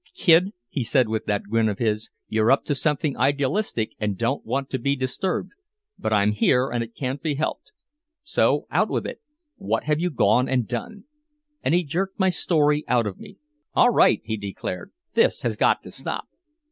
[0.15, 4.43] "Kid," he said with that grin of his, "you're up to something idealistic and don't
[4.43, 5.51] want to be disturbed.
[5.99, 7.71] But I'm here and it can't be helped.
[8.23, 9.21] So out with it
[9.57, 11.03] what have you gone and done?"
[11.61, 13.37] And he jerked my story out of me.
[13.75, 16.27] "All right," he declared, "this has got to stop!"